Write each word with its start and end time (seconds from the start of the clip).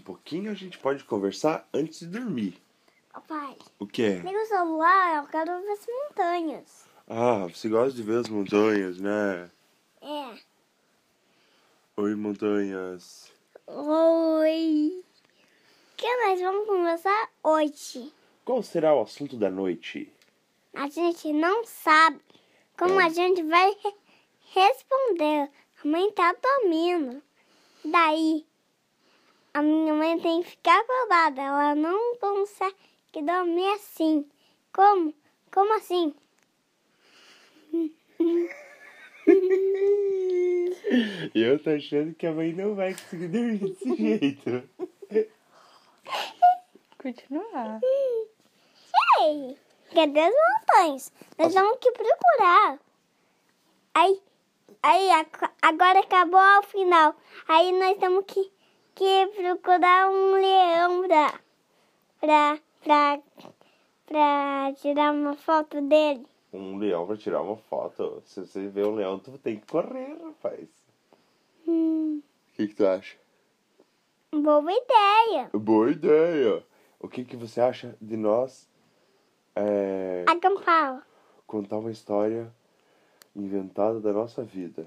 pouquinho 0.00 0.50
a 0.50 0.54
gente 0.54 0.78
pode 0.78 1.04
conversar 1.04 1.68
antes 1.72 2.00
de 2.00 2.06
dormir. 2.06 2.60
Pai, 3.28 3.56
O 3.78 3.86
que 3.86 4.02
é? 4.02 4.18
liga 4.18 4.42
o 4.42 4.46
celular, 4.46 5.16
eu 5.22 5.28
quero 5.28 5.60
ver 5.62 5.70
as 5.72 5.86
montanhas. 5.86 6.84
Ah, 7.08 7.46
você 7.46 7.68
gosta 7.68 7.92
de 7.92 8.02
ver 8.02 8.18
as 8.20 8.28
montanhas, 8.28 8.98
né? 8.98 9.50
É. 10.00 10.38
Oi, 11.96 12.14
montanhas. 12.14 13.32
Oi. 13.66 15.02
O 15.92 15.96
que 15.96 16.16
nós 16.26 16.40
vamos 16.40 16.66
conversar 16.66 17.30
hoje? 17.42 18.12
Qual 18.44 18.62
será 18.62 18.94
o 18.94 19.02
assunto 19.02 19.36
da 19.36 19.50
noite? 19.50 20.12
A 20.74 20.88
gente 20.88 21.32
não 21.32 21.64
sabe 21.64 22.20
como 22.78 23.00
É. 23.00 23.04
a 23.06 23.08
gente 23.10 23.42
vai 23.42 23.70
re- 23.84 23.94
responder. 24.54 25.50
A 25.84 25.88
mãe 25.88 26.10
tá 26.12 26.34
dormindo. 26.34 27.22
Daí, 27.84 28.46
a 29.52 29.62
minha 29.62 29.94
mãe 29.94 30.18
tem 30.20 30.42
que 30.42 30.50
ficar 30.50 30.80
acordada. 30.80 31.42
Ela 31.42 31.74
não 31.74 32.16
consegue 32.16 32.74
dormir 33.14 33.68
assim. 33.74 34.26
Como? 34.72 35.14
Como 35.52 35.74
assim? 35.74 36.14
E 41.34 41.40
eu 41.42 41.62
tô 41.62 41.70
achando 41.70 42.14
que 42.14 42.26
a 42.26 42.32
mãe 42.32 42.52
não 42.52 42.74
vai 42.74 42.92
conseguir 42.92 43.28
dormir 43.28 43.58
desse 43.58 43.96
jeito. 43.96 44.68
Continuar. 46.98 47.80
Ei, 49.20 49.56
cadê 49.94 50.20
as 50.20 50.34
montanhas? 50.34 51.12
Nós 51.38 51.54
temos 51.54 51.78
que 51.78 51.90
procurar. 51.92 52.78
Aí, 53.94 54.20
aí 54.82 55.08
agora 55.62 56.00
acabou 56.00 56.40
ao 56.40 56.62
final. 56.62 57.16
Aí 57.48 57.72
nós 57.72 57.98
temos 57.98 58.24
que, 58.26 58.50
que 59.00 59.26
procurar 59.34 60.10
um 60.10 60.32
leão 60.34 61.08
pra, 61.08 61.40
pra, 62.20 62.58
pra, 62.84 63.20
pra 64.04 64.72
tirar 64.76 65.10
uma 65.14 65.34
foto 65.34 65.80
dele. 65.80 66.26
Um 66.52 66.76
leão 66.76 67.06
pra 67.06 67.16
tirar 67.16 67.40
uma 67.40 67.56
foto. 67.56 68.22
Se 68.26 68.40
você 68.44 68.68
vê 68.68 68.84
um 68.84 68.94
leão, 68.96 69.18
tu 69.18 69.38
tem 69.38 69.58
que 69.58 69.66
correr, 69.66 70.18
rapaz. 70.22 70.68
Hum, 71.66 72.20
O 72.50 72.52
que, 72.56 72.68
que 72.68 72.74
tu 72.74 72.86
acha? 72.86 73.16
boa 74.32 74.70
ideia. 74.70 75.48
Boa 75.54 75.90
ideia. 75.90 76.62
O 76.98 77.08
que, 77.08 77.24
que 77.24 77.36
você 77.38 77.58
acha 77.62 77.96
de 78.02 78.18
nós 78.18 78.68
é, 79.56 80.26
Acampar. 80.28 81.06
contar 81.46 81.78
uma 81.78 81.90
história 81.90 82.52
inventada 83.34 83.98
da 83.98 84.12
nossa 84.12 84.44
vida? 84.44 84.86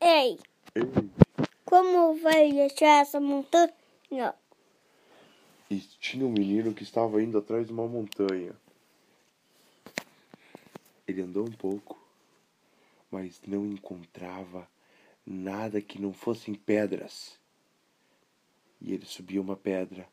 Ei, 0.00 0.38
Ei. 0.74 1.27
Como 1.68 2.14
vai 2.14 2.50
deixar 2.50 3.02
essa 3.02 3.20
montanha? 3.20 4.34
E 5.70 5.76
tinha 6.00 6.24
um 6.24 6.32
menino 6.32 6.72
que 6.72 6.82
estava 6.82 7.22
indo 7.22 7.36
atrás 7.36 7.66
de 7.66 7.72
uma 7.74 7.86
montanha. 7.86 8.54
Ele 11.06 11.20
andou 11.20 11.46
um 11.46 11.52
pouco, 11.52 12.02
mas 13.10 13.42
não 13.46 13.66
encontrava 13.66 14.66
nada 15.26 15.82
que 15.82 16.00
não 16.00 16.10
fossem 16.10 16.54
pedras. 16.54 17.38
E 18.80 18.94
ele 18.94 19.04
subia 19.04 19.40
uma 19.40 19.56
pedra, 19.56 20.08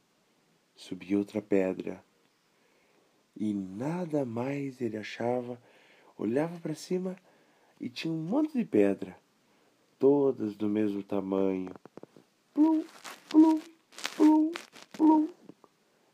subia 0.75 1.17
outra 1.17 1.41
pedra, 1.41 2.03
e 3.33 3.53
nada 3.53 4.25
mais 4.25 4.81
ele 4.81 4.97
achava. 4.97 5.57
Olhava 6.17 6.59
para 6.59 6.75
cima 6.75 7.15
e 7.79 7.87
tinha 7.87 8.13
um 8.13 8.21
monte 8.21 8.57
de 8.57 8.65
pedra, 8.65 9.17
todas 9.99 10.55
do 10.55 10.67
mesmo 10.67 11.03
tamanho. 11.03 11.71
Plum, 12.53 12.83
plum, 13.29 13.61
plum, 14.15 14.51
plum. 14.93 15.29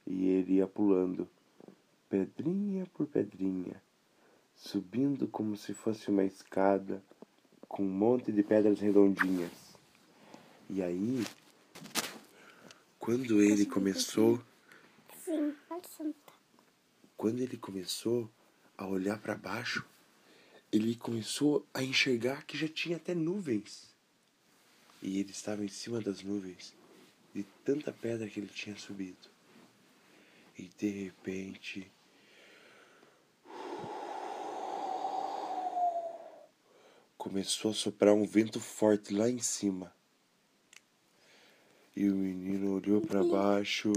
E 0.05 0.27
ele 0.27 0.53
ia 0.55 0.67
pulando, 0.67 1.27
pedrinha 2.09 2.85
por 2.93 3.05
pedrinha, 3.07 3.81
subindo 4.55 5.27
como 5.27 5.55
se 5.55 5.73
fosse 5.73 6.09
uma 6.09 6.23
escada, 6.23 7.03
com 7.67 7.83
um 7.83 7.89
monte 7.89 8.31
de 8.31 8.43
pedras 8.43 8.79
redondinhas. 8.79 9.51
E 10.69 10.81
aí, 10.81 11.23
quando 12.99 13.41
ele 13.41 13.65
começou, 13.65 14.41
Sim, 15.23 15.53
pode 15.67 15.87
sentar. 15.87 16.35
quando 17.15 17.39
ele 17.39 17.57
começou 17.57 18.29
a 18.77 18.85
olhar 18.87 19.17
para 19.19 19.35
baixo, 19.35 19.85
ele 20.71 20.95
começou 20.95 21.67
a 21.73 21.83
enxergar 21.83 22.45
que 22.45 22.57
já 22.57 22.67
tinha 22.67 22.95
até 22.95 23.13
nuvens. 23.13 23.93
E 25.01 25.19
ele 25.19 25.31
estava 25.31 25.65
em 25.65 25.67
cima 25.67 25.99
das 25.99 26.23
nuvens, 26.23 26.73
de 27.33 27.43
tanta 27.65 27.91
pedra 27.91 28.29
que 28.29 28.39
ele 28.39 28.47
tinha 28.47 28.77
subido. 28.77 29.29
E 30.57 30.69
de 30.77 30.89
repente, 30.89 31.91
começou 37.17 37.71
a 37.71 37.73
soprar 37.73 38.13
um 38.13 38.25
vento 38.25 38.59
forte 38.59 39.13
lá 39.13 39.29
em 39.29 39.39
cima. 39.39 39.93
E 41.95 42.09
o 42.09 42.15
menino 42.15 42.75
olhou 42.75 43.01
para 43.01 43.23
baixo. 43.23 43.91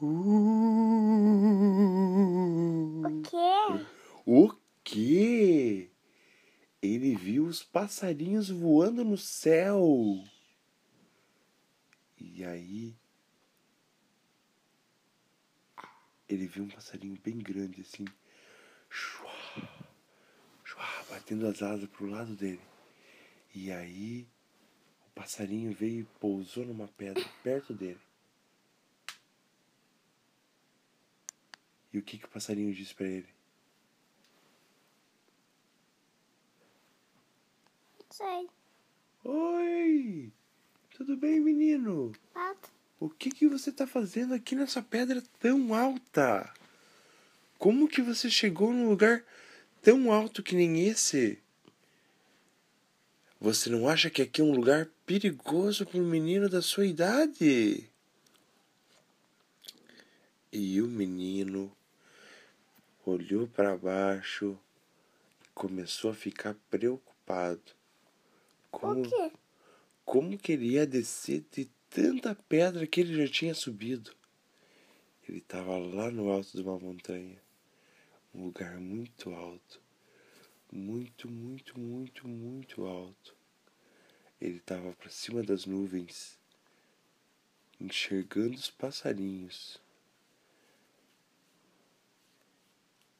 Uh, 0.00 0.62
O 3.04 3.22
quê? 3.22 3.86
o 4.24 4.61
quê? 4.84 5.90
Ele 6.80 7.14
viu 7.14 7.44
os 7.46 7.62
passarinhos 7.62 8.48
voando 8.48 9.04
no 9.04 9.16
céu. 9.16 9.84
E 12.18 12.44
aí. 12.44 12.96
Ele 16.28 16.46
viu 16.46 16.64
um 16.64 16.68
passarinho 16.68 17.18
bem 17.22 17.38
grande 17.38 17.82
assim. 17.82 18.06
Chua, 18.88 19.30
chua, 20.64 20.84
batendo 21.08 21.46
as 21.46 21.62
asas 21.62 21.88
pro 21.88 22.06
lado 22.06 22.34
dele. 22.34 22.60
E 23.54 23.70
aí. 23.70 24.26
O 25.06 25.14
passarinho 25.14 25.74
veio 25.74 26.00
e 26.00 26.18
pousou 26.18 26.64
numa 26.64 26.88
pedra 26.88 27.22
perto 27.42 27.74
dele. 27.74 28.00
E 31.92 31.98
o 31.98 32.02
que, 32.02 32.18
que 32.18 32.24
o 32.24 32.28
passarinho 32.28 32.74
disse 32.74 32.94
pra 32.94 33.06
ele? 33.06 33.28
Não 38.00 38.11
sei. 38.22 38.48
Oi! 39.24 40.32
Tudo 40.96 41.16
bem, 41.16 41.40
menino? 41.40 42.12
Pato. 42.32 42.70
O 43.00 43.10
que 43.10 43.30
que 43.30 43.48
você 43.48 43.72
tá 43.72 43.84
fazendo 43.84 44.32
aqui 44.32 44.54
nessa 44.54 44.80
pedra 44.80 45.20
tão 45.40 45.74
alta? 45.74 46.52
Como 47.58 47.88
que 47.88 48.00
você 48.00 48.30
chegou 48.30 48.72
num 48.72 48.88
lugar 48.88 49.24
tão 49.82 50.12
alto 50.12 50.42
que 50.42 50.54
nem 50.54 50.86
esse? 50.86 51.40
Você 53.40 53.68
não 53.68 53.88
acha 53.88 54.08
que 54.08 54.22
aqui 54.22 54.40
é 54.40 54.44
um 54.44 54.54
lugar 54.54 54.88
perigoso 55.04 55.84
para 55.84 55.98
um 55.98 56.08
menino 56.08 56.48
da 56.48 56.62
sua 56.62 56.86
idade? 56.86 57.90
E 60.52 60.80
o 60.80 60.86
menino 60.86 61.74
olhou 63.04 63.48
para 63.48 63.76
baixo 63.76 64.56
e 65.44 65.48
começou 65.54 66.12
a 66.12 66.14
ficar 66.14 66.54
preocupado. 66.70 67.81
Como 68.72 69.02
O 69.02 69.32
como 70.04 70.36
que 70.36 70.52
ele 70.52 70.72
ia 70.72 70.86
descer 70.86 71.44
de 71.52 71.66
tanta 71.88 72.34
pedra 72.34 72.86
que 72.86 73.00
ele 73.00 73.14
já 73.14 73.32
tinha 73.32 73.54
subido? 73.54 74.16
Ele 75.28 75.38
estava 75.38 75.78
lá 75.78 76.10
no 76.10 76.30
alto 76.30 76.56
de 76.56 76.62
uma 76.62 76.78
montanha, 76.78 77.40
um 78.34 78.46
lugar 78.46 78.80
muito 78.80 79.30
alto, 79.30 79.80
muito, 80.72 81.30
muito, 81.30 81.78
muito, 81.78 82.26
muito 82.26 82.84
alto. 82.84 83.36
Ele 84.40 84.56
estava 84.56 84.92
para 84.94 85.10
cima 85.10 85.42
das 85.42 85.66
nuvens, 85.66 86.38
enxergando 87.78 88.56
os 88.56 88.70
passarinhos. 88.70 89.80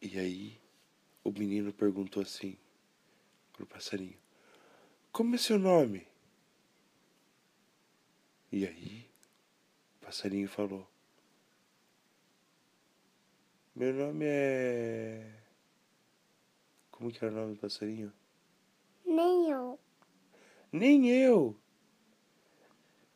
E 0.01 0.19
aí, 0.19 0.59
o 1.23 1.31
menino 1.31 1.73
perguntou 1.73 2.23
assim 2.23 2.57
pro 3.53 3.67
passarinho: 3.67 4.22
Como 5.13 5.35
é 5.35 5.39
seu 5.39 5.59
nome? 5.59 6.09
E 8.51 8.67
aí, 8.67 9.07
o 10.01 10.07
passarinho 10.07 10.49
falou: 10.49 10.89
Meu 13.77 13.93
nome 13.93 14.25
é. 14.27 15.31
Como 16.91 17.13
que 17.13 17.23
era 17.23 17.35
o 17.35 17.37
nome 17.37 17.55
do 17.57 17.61
passarinho? 17.61 18.11
Nem 19.05 19.51
eu. 19.51 19.79
Nem 20.73 21.11
eu! 21.11 21.61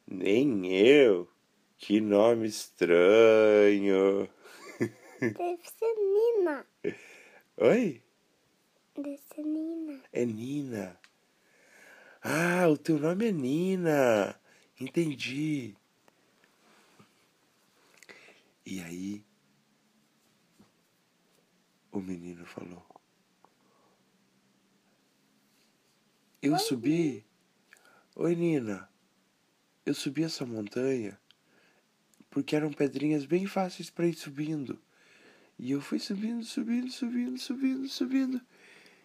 Nem 0.06 0.66
eu! 0.66 1.30
Que 1.78 1.98
nome 1.98 2.46
estranho! 2.46 4.28
Deve 5.18 5.62
ser 5.64 5.94
Nina. 5.94 6.66
Oi? 7.56 8.02
Deve 8.94 9.16
ser 9.16 9.42
Nina. 9.42 10.02
É 10.12 10.26
Nina. 10.26 11.05
Ah, 12.28 12.68
o 12.68 12.76
teu 12.76 12.98
nome 12.98 13.28
é 13.28 13.30
Nina. 13.30 14.34
Entendi. 14.80 15.76
E 18.66 18.80
aí 18.82 19.24
o 21.92 22.00
menino 22.00 22.44
falou: 22.44 22.84
Eu 26.42 26.54
Oi, 26.54 26.58
subi. 26.58 27.24
Oi, 28.16 28.34
Nina. 28.34 28.88
Eu 29.84 29.94
subi 29.94 30.24
essa 30.24 30.44
montanha 30.44 31.16
porque 32.28 32.56
eram 32.56 32.72
pedrinhas 32.72 33.24
bem 33.24 33.46
fáceis 33.46 33.88
para 33.88 34.08
ir 34.08 34.14
subindo. 34.14 34.82
E 35.56 35.70
eu 35.70 35.80
fui 35.80 36.00
subindo, 36.00 36.42
subindo, 36.44 36.90
subindo, 36.90 37.38
subindo, 37.38 37.88
subindo. 37.88 38.40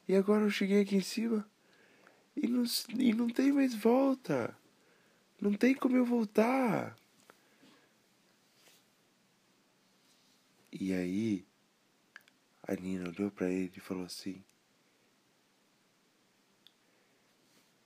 E 0.08 0.16
agora 0.16 0.42
eu 0.42 0.50
cheguei 0.50 0.82
aqui 0.82 0.96
em 0.96 1.02
cima 1.02 1.51
e 2.36 2.48
não, 2.48 2.64
e 2.98 3.14
não 3.14 3.28
tem 3.30 3.52
mais 3.52 3.74
volta. 3.74 4.56
Não 5.40 5.54
tem 5.54 5.74
como 5.74 5.96
eu 5.96 6.06
voltar. 6.06 6.96
E 10.72 10.94
aí, 10.94 11.46
a 12.64 12.76
Nina 12.76 13.10
olhou 13.10 13.32
para 13.32 13.50
ele 13.50 13.74
e 13.76 13.80
falou 13.80 14.06
assim: 14.06 14.44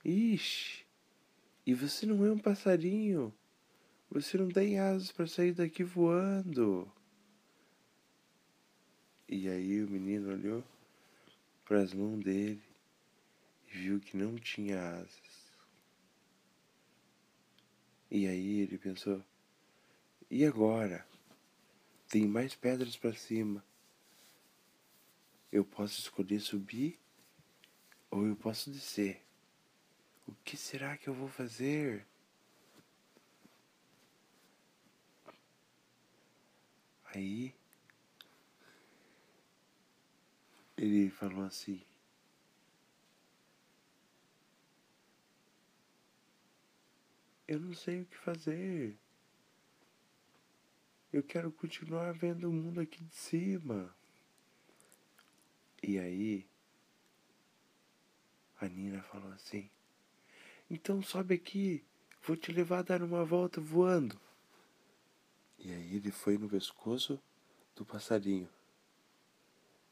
Ixi, 0.04 0.84
e 1.66 1.74
você 1.74 2.06
não 2.06 2.24
é 2.24 2.30
um 2.30 2.38
passarinho. 2.38 3.34
Você 4.10 4.38
não 4.38 4.48
tem 4.48 4.78
asas 4.78 5.10
para 5.10 5.26
sair 5.26 5.52
daqui 5.52 5.82
voando. 5.82 6.90
E 9.28 9.48
aí 9.48 9.82
o 9.82 9.90
menino 9.90 10.30
olhou 10.30 10.62
para 11.64 11.80
as 11.80 11.92
mãos 11.92 12.22
dele 12.22 12.62
viu 13.76 14.00
que 14.00 14.16
não 14.16 14.36
tinha 14.36 14.80
asas. 14.80 15.52
E 18.10 18.26
aí 18.26 18.60
ele 18.60 18.78
pensou: 18.78 19.22
e 20.30 20.44
agora? 20.44 21.06
Tem 22.08 22.26
mais 22.26 22.54
pedras 22.54 22.96
para 22.96 23.14
cima. 23.14 23.64
Eu 25.52 25.64
posso 25.64 26.00
escolher 26.00 26.40
subir 26.40 26.98
ou 28.10 28.26
eu 28.26 28.36
posso 28.36 28.70
descer. 28.70 29.22
O 30.26 30.32
que 30.44 30.56
será 30.56 30.96
que 30.96 31.08
eu 31.08 31.14
vou 31.14 31.28
fazer? 31.28 32.06
Aí 37.04 37.54
ele 40.76 41.10
falou 41.10 41.44
assim: 41.44 41.82
Eu 47.48 47.60
não 47.60 47.74
sei 47.74 48.02
o 48.02 48.06
que 48.06 48.16
fazer. 48.16 48.98
Eu 51.12 51.22
quero 51.22 51.52
continuar 51.52 52.12
vendo 52.12 52.48
o 52.48 52.52
mundo 52.52 52.80
aqui 52.80 53.04
de 53.04 53.14
cima. 53.14 53.94
E 55.82 55.98
aí, 55.98 56.46
a 58.60 58.66
Nina 58.68 59.02
falou 59.02 59.30
assim: 59.32 59.70
Então 60.68 61.00
sobe 61.02 61.34
aqui, 61.34 61.84
vou 62.22 62.36
te 62.36 62.50
levar 62.50 62.80
a 62.80 62.82
dar 62.82 63.02
uma 63.02 63.24
volta 63.24 63.60
voando. 63.60 64.20
E 65.58 65.72
aí 65.72 65.96
ele 65.96 66.10
foi 66.10 66.36
no 66.36 66.48
pescoço 66.48 67.20
do 67.74 67.84
passarinho 67.84 68.48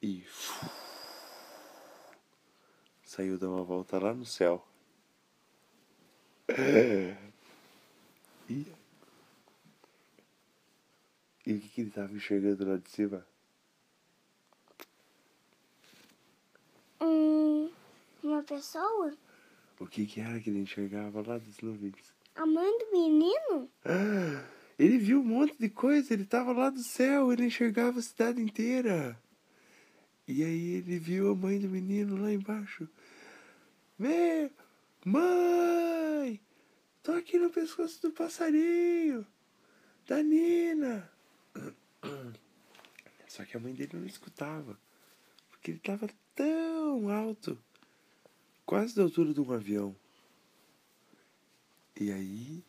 e 0.03 0.27
saiu 3.03 3.39
dar 3.39 3.49
uma 3.49 3.65
volta 3.65 3.99
lá 3.99 4.13
no 4.13 4.27
céu. 4.27 4.67
E, 8.49 8.67
e 11.47 11.53
o 11.55 11.61
que, 11.61 11.69
que 11.69 11.81
ele 11.81 11.89
estava 11.89 12.13
enxergando 12.13 12.69
lá 12.69 12.77
de 12.77 12.91
cima? 12.91 13.27
Hum, 17.01 17.71
uma 18.23 18.43
pessoa? 18.43 19.15
O 19.81 19.87
que, 19.87 20.07
que 20.07 20.21
era 20.21 20.39
que 20.41 20.51
ele 20.51 20.61
enxergava 20.61 21.21
lá 21.27 21.39
das 21.39 21.59
nuvens? 21.61 22.15
A 22.35 22.47
mãe 22.47 22.79
do 22.79 22.93
menino? 22.93 23.71
Ah, 23.85 24.45
ele 24.79 24.99
viu 24.99 25.21
um 25.21 25.25
monte 25.25 25.57
de 25.59 25.71
coisa, 25.71 26.13
ele 26.13 26.25
estava 26.25 26.53
lá 26.53 26.69
do 26.69 26.83
céu, 26.83 27.33
ele 27.33 27.47
enxergava 27.47 27.99
a 27.99 28.03
cidade 28.03 28.43
inteira. 28.43 29.19
E 30.27 30.43
aí 30.43 30.75
ele 30.75 30.99
viu 30.99 31.31
a 31.31 31.35
mãe 31.35 31.59
do 31.59 31.69
menino 31.69 32.21
lá 32.21 32.33
embaixo. 32.33 32.89
Vê, 33.99 34.51
mãe, 35.05 36.41
tô 37.05 37.13
aqui 37.13 37.39
no 37.39 37.51
pescoço 37.51 38.01
do 38.01 38.11
passarinho, 38.11 39.27
da 40.07 40.23
Nina. 40.23 41.09
Só 43.29 43.45
que 43.45 43.57
a 43.57 43.61
mãe 43.61 43.75
dele 43.75 43.99
não 43.99 44.07
escutava, 44.07 44.81
porque 45.51 45.71
ele 45.71 45.79
estava 45.79 46.09
tão 46.35 47.11
alto, 47.11 47.63
quase 48.65 48.97
da 48.97 49.03
altura 49.03 49.35
de 49.35 49.41
um 49.41 49.53
avião. 49.53 49.95
E 52.01 52.11
aí 52.11 52.65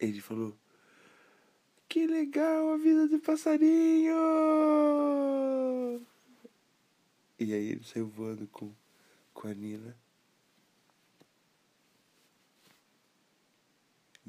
ele 0.00 0.20
falou: 0.22 0.56
Que 1.88 2.06
legal 2.06 2.72
a 2.72 2.76
vida 2.78 3.06
do 3.06 3.20
passarinho! 3.20 4.16
E 7.38 7.52
aí 7.52 7.68
ele 7.72 7.84
saiu 7.84 8.08
voando 8.08 8.46
com, 8.48 8.72
com 9.34 9.48
a 9.48 9.52
Nina. 9.52 10.01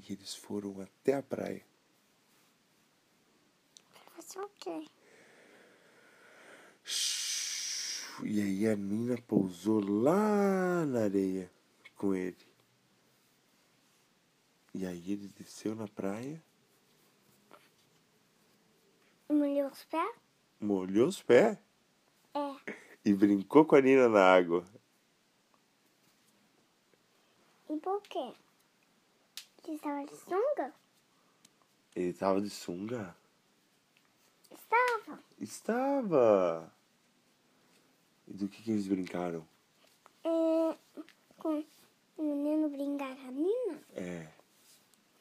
E 0.08 0.14
eles 0.14 0.36
foram 0.36 0.82
até 0.82 1.14
a 1.16 1.24
praia. 1.24 1.66
Fazer 4.16 4.40
o 4.40 4.50
quê? 4.60 4.88
E 8.24 8.42
aí 8.42 8.68
a 8.68 8.76
Nina 8.76 9.18
pousou 9.28 9.80
lá 9.84 10.86
na 10.86 11.04
areia 11.06 11.50
com 11.96 12.14
ele. 12.14 12.38
E 14.74 14.86
aí 14.86 15.12
ele 15.12 15.28
desceu 15.38 15.76
na 15.76 15.88
praia, 15.88 16.42
Molhou 19.30 19.68
os 19.68 19.84
pés? 19.86 20.16
molhou 20.60 21.08
os 21.08 21.22
pés 21.24 21.58
É. 22.36 22.74
e 23.06 23.14
brincou 23.14 23.66
com 23.66 23.76
a 23.76 23.82
Nina 23.82 24.08
na 24.10 24.22
água. 24.36 24.64
E 27.70 27.78
por 27.78 28.02
quê? 28.04 28.34
Você 29.64 29.72
estava 29.72 30.06
de 30.06 30.16
sunga? 30.16 30.74
Ele 31.96 32.14
tava 32.14 32.42
de 32.42 32.50
sunga? 32.50 33.16
Estava. 34.52 35.20
Estava! 35.40 36.74
E 38.28 38.34
do 38.34 38.48
que, 38.48 38.62
que 38.62 38.72
eles 38.72 38.88
brincaram? 38.88 39.48
É, 40.24 40.78
com 41.38 41.64
o 42.18 42.24
menino 42.24 42.70
brincar 42.70 43.16
com 43.16 43.28
a 43.28 43.32
menina? 43.32 43.82
É. 43.96 44.28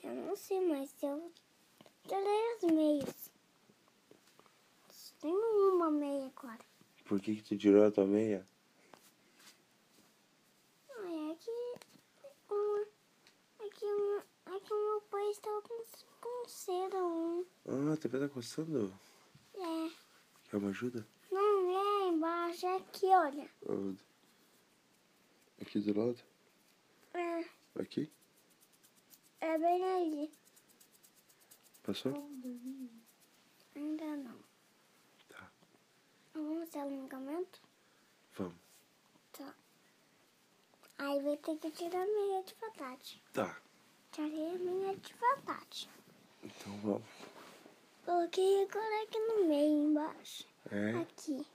Eu 0.03 0.15
não 0.15 0.37
sei, 0.37 0.61
mas 0.67 0.95
eu 1.03 1.33
tirei 2.07 2.55
as 2.57 2.63
meias. 2.63 3.31
Tenho 5.21 5.75
uma 5.75 5.91
meia 5.91 6.27
agora. 6.27 6.59
Por 7.05 7.21
que, 7.21 7.37
que 7.37 7.43
tu 7.43 7.57
tirou 7.57 7.87
a 7.87 7.91
tua 7.91 8.07
meia? 8.07 8.45
Ai, 10.99 11.31
é 11.31 11.35
que. 11.37 11.75
Uma, 12.51 12.87
é 13.61 13.69
que, 13.71 13.85
uma, 13.85 14.25
é 14.47 14.61
que 14.61 14.73
o 14.73 14.91
meu 14.91 15.01
pai 15.03 15.31
estava 15.31 15.63
com, 15.63 15.85
com 16.21 16.49
cera. 16.49 17.05
Um. 17.05 17.47
Pé 18.09 18.19
tá 18.19 18.29
coçando? 18.29 18.93
É. 19.55 19.91
Quer 20.51 20.57
uma 20.57 20.71
ajuda? 20.71 21.07
Não, 21.31 21.71
é 21.71 22.09
embaixo, 22.09 22.67
é 22.67 22.77
aqui, 22.77 23.07
olha. 23.07 23.49
Onde? 23.67 24.01
Aqui 25.61 25.79
do 25.81 25.99
lado? 25.99 26.19
É, 27.15 27.45
Aqui? 27.81 28.11
é 29.41 29.59
bem 29.59 29.85
ali. 29.85 30.33
Passou? 31.85 32.13
Ainda 33.75 34.17
não. 34.17 34.39
Tá. 35.29 35.51
Vamos 36.35 36.65
fazer 36.69 36.81
alongamento? 36.81 37.61
Vamos. 38.35 38.55
Tá. 39.33 39.55
Aí 40.99 41.23
vai 41.23 41.37
ter 41.37 41.57
que 41.59 41.71
tirar 41.71 42.03
a 42.03 42.07
meia 42.07 42.43
de 42.43 42.55
verdade. 42.55 43.23
Tá. 43.33 43.61
Tirei 44.11 44.55
a 44.55 44.59
meia 44.59 44.97
de 44.97 45.15
verdade. 45.15 45.89
Então 46.43 46.77
vamos. 46.81 47.03
Coloquei 48.05 48.63
agora 48.65 49.03
aqui 49.05 49.19
no 49.19 49.45
meio, 49.47 49.91
embaixo. 49.91 50.47
É? 50.71 50.91
Aqui. 51.01 51.47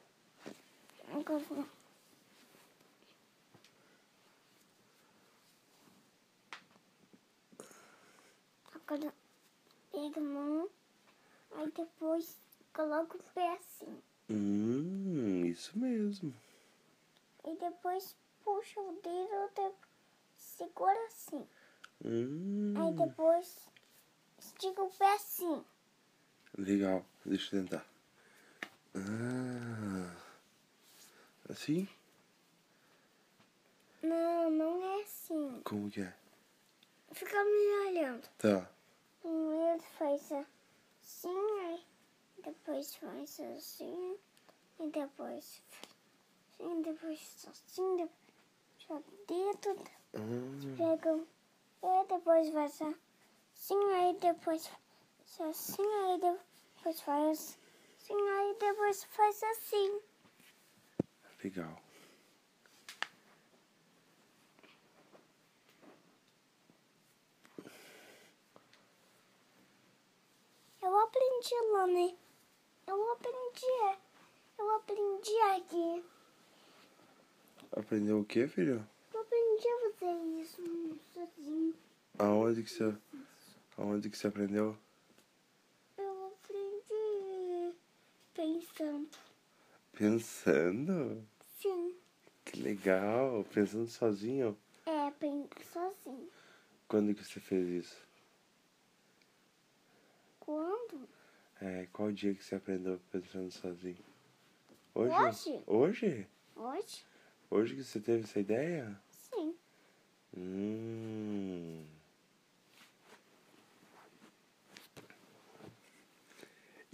Agora 1.13 1.39
vou. 1.39 1.66
Agora 8.74 9.13
pega 9.92 10.20
a 10.20 10.24
mão, 10.24 10.70
aí 11.51 11.72
depois 11.72 12.38
coloca 12.74 13.18
o 13.18 13.24
pé 13.34 13.54
assim. 13.56 14.01
Hum, 14.30 15.46
isso 15.46 15.77
mesmo. 15.77 16.34
E 17.46 17.56
depois 17.58 18.16
puxa 18.44 18.80
o 18.80 19.00
dedo, 19.01 19.51
de- 19.56 19.75
segura 20.38 21.06
assim. 21.08 21.48
Hum. 22.04 22.74
Aí 22.77 22.94
depois 22.94 23.70
estica 24.39 24.84
o 24.84 24.92
pé 24.92 25.13
assim. 25.16 25.63
Legal, 26.58 27.06
deixa 27.24 27.56
eu 27.56 27.62
tentar. 27.64 27.86
Ah, 28.96 30.16
assim? 31.50 31.88
Não, 34.02 34.50
não 34.50 34.84
é 34.84 35.04
assim. 35.04 35.62
Como 35.64 35.90
que 35.92 36.02
é? 36.02 36.14
Fica 37.12 37.44
me 37.44 37.90
olhando. 37.90 38.28
Tá. 38.40 38.68
Primeiro 39.22 39.84
faz 40.00 40.32
assim, 40.32 41.60
aí 41.62 41.86
depois 42.44 42.96
faz 42.96 43.40
assim, 43.40 44.18
e 44.80 44.90
depois 44.90 45.62
assim, 46.60 46.82
depois 46.82 47.48
assim, 47.50 47.98
depois 47.98 48.18
já 48.80 49.02
dedo, 49.28 49.84
Ah, 50.16 50.78
pega 50.78 51.24
e 51.84 52.08
depois 52.08 52.50
faz 52.50 52.82
assim, 52.82 53.94
aí 53.94 54.18
depois 54.20 54.72
assim, 55.40 55.86
aí 56.06 56.20
depois 56.20 56.47
faz 56.94 57.58
assim, 57.98 58.29
aí 58.29 58.56
depois 58.60 59.03
faz 59.06 59.44
assim. 59.44 60.01
legal. 61.44 61.82
Eu 70.82 71.00
aprendi 71.00 71.56
lá, 71.72 71.88
né? 71.88 72.15
Eu 72.88 73.12
aprendi, 73.12 73.65
eu 74.58 74.75
aprendi 74.75 75.38
aqui. 75.56 76.06
Aprendeu 77.72 78.20
o 78.20 78.25
que, 78.25 78.48
filho? 78.48 78.88
Eu 79.13 79.22
aprendi 79.22 79.67
a 79.67 79.91
fazer 79.91 80.41
isso 80.41 81.00
sozinho. 81.13 81.75
Aonde 82.17 82.63
que 82.63 82.72
você, 82.72 82.96
aonde 83.77 84.10
que 84.10 84.17
você 84.17 84.27
aprendeu? 84.27 84.77
Eu 85.98 86.27
aprendi 86.27 87.75
pensando. 88.78 89.10
Pensando? 89.94 91.28
Sim, 91.60 91.96
Que 92.46 92.62
legal, 92.62 93.44
pensando 93.54 93.88
sozinho. 93.88 94.58
é, 94.86 95.12
penso 95.12 95.50
sozinho. 95.72 96.30
Quando 96.88 97.14
que 97.14 97.24
você 97.24 97.40
fez 97.40 97.68
isso? 97.86 98.08
Quando? 100.40 101.08
É, 101.60 101.88
qual 101.92 102.12
dia 102.12 102.34
que 102.34 102.44
você 102.44 102.56
aprendeu 102.56 103.00
pensando 103.12 103.52
sozinho? 103.52 103.98
Hoje? 104.94 105.14
Hoje. 105.16 105.64
Hoje? 105.68 106.28
Hoje? 106.56 107.06
Hoje 107.50 107.76
que 107.76 107.84
você 107.84 108.00
teve 108.00 108.24
essa 108.24 108.40
ideia? 108.40 109.00
Sim. 109.12 109.56
Hum. 110.36 111.86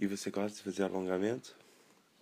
E 0.00 0.06
você 0.06 0.30
gosta 0.30 0.56
de 0.58 0.62
fazer 0.64 0.82
alongamento? 0.84 1.56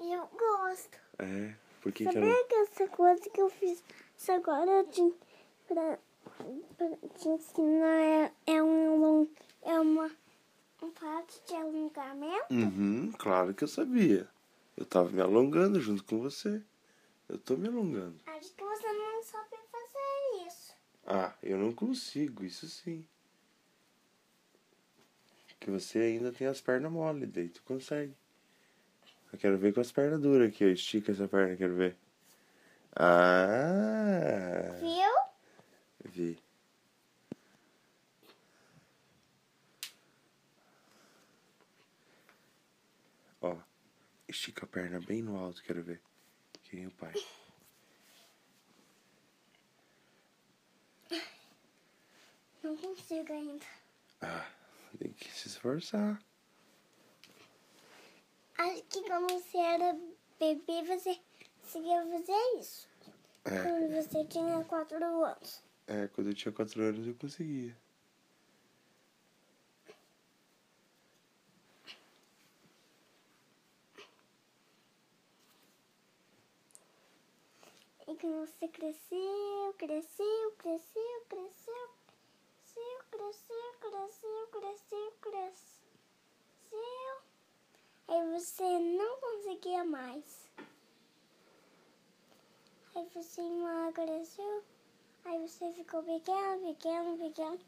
Eu 0.03 0.29
gosto. 0.37 0.99
É. 1.19 1.55
Por 1.81 1.93
que, 1.93 2.05
que 2.05 2.13
Sabia 2.13 2.29
ela... 2.29 2.45
que 2.45 2.55
essa 2.55 2.89
coisa 2.89 3.31
que 3.31 3.41
eu 3.41 3.49
fiz 3.49 3.83
isso 4.17 4.33
agora 4.33 4.85
de, 4.85 5.13
pra, 5.67 5.99
pra 6.77 7.09
te 7.19 7.29
ensinar 7.29 8.01
é, 8.01 8.33
é, 8.47 8.63
um, 8.63 9.29
é 9.63 9.81
uma, 9.81 10.11
um 10.83 10.91
prato 10.91 11.41
de 11.47 11.55
alongamento? 11.55 12.47
Uhum, 12.51 13.13
claro 13.19 13.55
que 13.55 13.65
eu 13.65 13.69
sabia. 13.69 14.29
Eu 14.77 14.87
tava 14.87 15.11
me 15.11 15.21
alongando 15.21 15.81
junto 15.81 16.05
com 16.05 16.21
você. 16.21 16.63
Eu 17.29 17.39
tô 17.39 17.57
me 17.57 17.69
alongando. 17.69 18.21
Acho 18.27 18.53
que 18.55 18.65
você 18.65 18.93
não 18.93 19.23
sabe 19.23 19.57
fazer 19.71 20.47
isso. 20.47 20.75
Ah, 21.07 21.35
eu 21.43 21.59
não 21.59 21.73
consigo, 21.73 22.45
isso 22.45 22.69
sim. 22.69 23.07
Que 25.59 25.71
você 25.71 25.99
ainda 25.99 26.33
tem 26.33 26.47
as 26.47 26.61
pernas 26.61 26.91
mole, 26.91 27.27
daí 27.27 27.49
tu 27.49 27.63
consegue. 27.63 28.15
Eu 29.33 29.39
quero 29.39 29.59
ver 29.59 29.73
com 29.73 29.81
as 29.81 29.91
pernas 29.91 30.21
duras 30.21 30.49
aqui, 30.49 30.65
ó. 30.65 30.69
Estica 30.69 31.11
essa 31.11 31.27
perna, 31.27 31.57
quero 31.57 31.75
ver. 31.75 31.97
Ah! 32.95 34.77
Viu? 34.79 36.11
Vi. 36.13 36.39
Ó, 43.41 43.57
estica 44.29 44.67
a 44.67 44.69
perna 44.69 45.01
bem 45.01 45.23
no 45.23 45.39
alto, 45.39 45.63
quero 45.63 45.83
ver. 45.83 46.01
Que 46.63 46.77
nem 46.77 46.87
o 46.87 46.91
pai. 46.93 47.15
Não 52.63 52.77
consigo 52.77 53.33
ainda. 53.33 53.67
Ah, 54.21 54.47
tem 54.99 55.13
que 55.13 55.33
se 55.33 55.49
esforçar. 55.49 56.23
Acho 58.59 58.83
que 58.85 59.03
quando 59.03 59.33
você 59.33 59.59
era 59.59 59.99
bebê, 60.39 60.83
você 60.85 61.19
conseguia 61.61 62.03
fazer 62.07 62.59
isso. 62.61 62.89
É, 63.45 63.63
Quando 63.63 63.95
você 63.95 64.25
tinha 64.27 64.65
quatro 64.65 65.05
anos. 65.05 65.63
é, 65.87 66.09
quando 66.09 66.29
eu 66.29 66.35
tinha 66.35 66.53
4 66.53 66.81
anos 66.83 67.07
eu 67.07 67.15
conseguia. 67.15 67.77
E 78.07 78.15
quando 78.17 78.47
você 78.47 78.69
cresceu, 78.69 79.75
cresceu, 79.79 80.53
cresceu, 80.59 81.25
cresceu, 81.29 81.89
cresceu, 83.11 83.11
cresceu, 83.11 83.75
cresceu, 83.81 84.47
cresceu, 84.51 85.13
cresceu. 85.21 87.23
Aí 88.13 88.29
você 88.29 88.63
não 88.63 89.17
conseguia 89.21 89.83
mais. 89.85 90.47
Aí 92.95 93.07
você 93.15 93.41
emagreceu. 93.41 94.63
Aí 95.25 95.39
você 95.49 95.73
ficou 95.73 96.03
pequeno, 96.03 96.75
pequeno, 96.75 97.17
pequeno. 97.17 97.59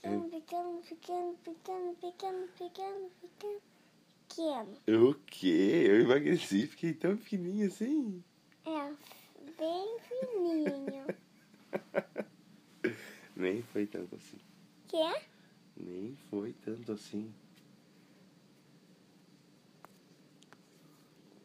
Pequeno, 0.00 0.30
pequeno, 0.30 0.82
pequeno, 0.82 1.36
pequeno, 1.42 1.96
pequeno, 1.96 2.48
pequeno, 2.56 3.10
pequeno, 3.20 3.60
pequeno. 4.28 5.10
O 5.10 5.14
quê? 5.26 5.84
Eu 5.88 6.02
emagreci, 6.02 6.68
fiquei 6.68 6.94
tão 6.94 7.16
pequenininho 7.16 7.66
assim. 7.66 8.22
É, 8.66 8.94
bem 9.58 9.98
fininho. 9.98 11.06
Nem 13.34 13.62
foi 13.62 13.84
tanto 13.84 14.14
assim. 14.14 14.38
Quê? 14.86 15.26
Nem 15.76 16.16
foi 16.30 16.52
tanto 16.52 16.92
assim. 16.92 17.34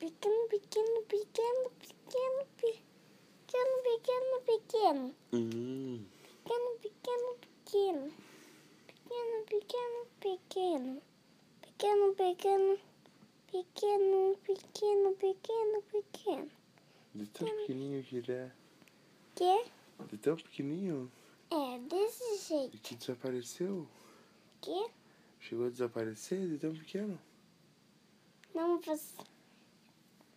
Pequeno, 0.04 0.48
pequeno, 0.50 1.02
pequeno, 1.08 1.72
pequeno, 1.80 2.46
pequeno, 2.58 3.84
pequeno, 3.88 4.42
pequeno. 4.46 5.16
Hum, 5.32 6.06
Pequeno, 6.44 6.78
pequeno, 6.82 7.38
pequeno. 7.40 8.12
Pequeno, 8.86 9.46
pequeno, 9.48 10.06
pequeno. 10.20 11.02
Pequeno, 11.62 12.14
pequeno, 12.16 12.78
pequeno, 13.50 14.38
pequeno, 14.44 15.16
pequeno, 15.16 15.82
pequeno. 15.84 16.52
de 17.16 17.26
tão 17.28 17.48
pequenininho 17.48 18.04
que 18.04 18.18
ele 18.18 18.32
é. 18.34 18.52
Quê? 19.36 19.66
De 20.12 20.18
tão 20.18 20.36
pequenininho 20.36 21.10
É, 21.50 21.80
desse 21.80 22.50
jeito. 22.50 22.78
que 22.80 22.96
desapareceu. 22.96 23.88
Quê? 24.60 24.86
Chegou 25.40 25.68
a 25.68 25.70
desaparecer 25.70 26.46
de 26.46 26.58
tão 26.58 26.74
pequeno. 26.74 27.18
Não, 28.54 28.82
você... 28.82 29.16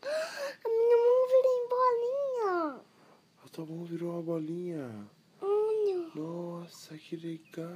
A 0.02 0.68
minha 0.68 0.96
mão 0.96 1.26
virou 1.28 1.52
em 1.52 1.68
bolinha. 1.68 2.80
A 3.44 3.48
tua 3.50 3.66
mão 3.66 3.84
virou 3.84 4.12
uma 4.12 4.22
bolinha. 4.22 5.08
Olha, 5.40 6.10
Nossa, 6.14 6.96
que 6.96 7.16
legal. 7.16 7.68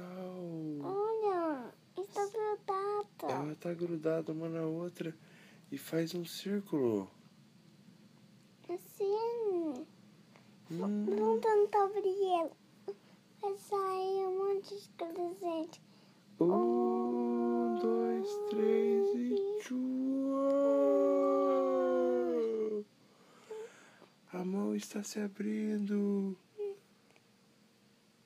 olha. 0.83 1.73
Está 1.97 2.25
grudada. 2.25 3.33
Ela 3.33 3.55
tá 3.55 3.73
grudada 3.73 4.31
uma 4.31 4.49
na 4.49 4.63
outra 4.63 5.15
e 5.71 5.77
faz 5.77 6.13
um 6.15 6.25
círculo. 6.25 7.09
Assim. 8.69 9.85
Hum, 10.71 11.39
tentar 11.41 11.83
abrir 11.83 12.23
ela. 12.25 12.51
Vai 13.41 13.57
sair 13.57 14.25
um 14.25 14.37
monte 14.55 14.75
de 14.75 14.89
presente. 14.89 15.81
um, 16.39 17.77
dois, 17.81 18.27
três 18.49 19.15
e 19.15 19.59
tchau. 19.61 20.80
A 24.33 24.45
mão 24.45 24.75
está 24.75 25.03
se 25.03 25.19
abrindo. 25.19 26.37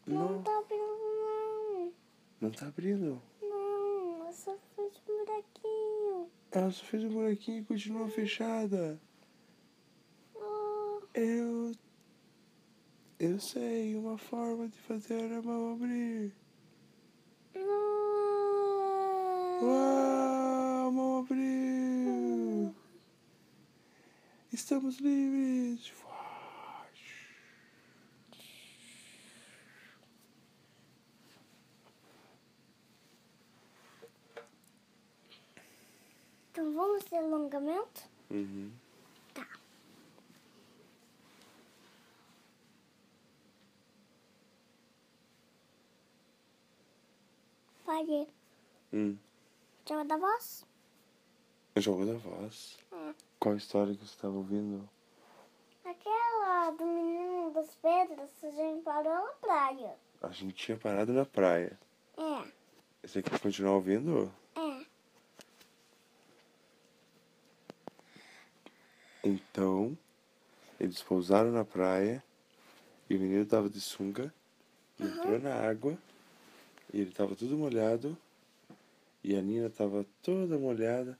Não 0.06 0.34
Não, 0.34 0.44
tá 0.44 0.58
abrindo, 0.60 1.94
não 2.40 2.52
tá 2.52 2.68
abrindo. 2.68 3.22
não. 3.42 3.50
Não, 3.50 4.28
eu 4.28 4.34
só 4.34 4.56
fiz 4.76 5.02
um 5.10 5.26
buraquinho. 5.26 6.30
Ela 6.52 6.72
só 6.72 6.84
fez 6.86 7.04
um 7.04 7.10
buraquinho 7.10 7.62
e 7.62 7.66
continua 7.66 8.08
fechada. 8.10 9.00
Oh, 10.36 11.02
Eu. 11.14 11.72
Eu 13.18 13.40
sei 13.40 13.96
uma 13.96 14.18
forma 14.18 14.68
de 14.68 14.78
fazer 14.82 15.32
a 15.34 15.42
mão 15.42 15.74
abrir. 15.74 16.34
não. 17.56 17.86
Estamos 24.56 25.00
livres! 25.00 25.92
Então 36.52 36.74
vamos 36.74 37.04
ter 37.04 37.18
alongamento? 37.18 38.10
Uhum. 38.32 38.72
Tá. 39.34 39.46
Pode. 47.84 48.28
Hum. 48.94 49.18
Jogo 49.86 50.06
da 50.06 50.16
voz? 50.16 50.66
Jogo 51.76 52.06
da 52.06 52.14
voz. 52.14 52.78
É. 52.94 53.35
Qual 53.46 53.56
história 53.56 53.94
que 53.94 54.00
você 54.00 54.16
estava 54.16 54.34
ouvindo? 54.34 54.90
Aquela 55.86 56.72
do 56.72 56.84
menino 56.84 57.54
das 57.54 57.76
pedras, 57.76 58.44
a 58.44 58.50
gente 58.50 58.82
parou 58.82 59.14
na 59.14 59.34
praia. 59.40 59.96
A 60.24 60.30
gente 60.30 60.56
tinha 60.56 60.76
parado 60.76 61.14
na 61.14 61.28
praia. 61.28 61.80
É, 62.18 62.52
Você 63.04 63.22
quer 63.22 63.40
continuar 63.40 63.74
ouvindo? 63.76 64.34
é. 64.56 64.86
Então, 69.24 69.96
eles 70.80 71.04
pousaram 71.04 71.52
na 71.52 71.64
praia 71.64 72.24
e 73.08 73.16
o 73.16 73.20
menino 73.20 73.46
tava 73.46 73.70
de 73.70 73.80
sunga, 73.80 74.34
e 75.00 75.04
entrou 75.04 75.38
na 75.38 75.54
água 75.54 75.96
e 76.92 77.00
ele 77.00 77.12
tava 77.12 77.36
tudo 77.36 77.56
molhado 77.56 78.18
e 79.24 79.36
a 79.36 79.42
Nina 79.44 79.70
tava 79.70 80.04
toda 80.24 80.58
molhada 80.58 81.16